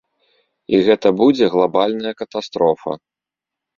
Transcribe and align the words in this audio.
І 0.73 0.79
гэта 0.87 1.07
будзе 1.21 1.51
глабальная 1.55 2.13
катастрофа. 2.23 2.91